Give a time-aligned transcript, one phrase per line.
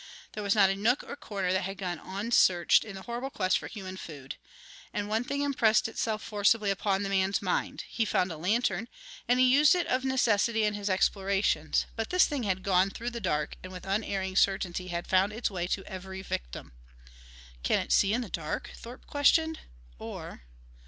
[0.31, 3.59] There was not a nook or corner that had gone unsearched in the horrible quest
[3.59, 4.37] for human food.
[4.91, 7.83] And one thing impressed itself forcibly upon the man's mind.
[7.87, 8.87] He found a lantern,
[9.27, 13.11] and he used it of necessity in his explorations, but this thing had gone through
[13.11, 16.71] the dark and with unerring certainty had found its way to every victim.
[17.61, 19.59] "Can it see in the dark?" Thorpe questioned.
[19.99, 20.41] "Or...."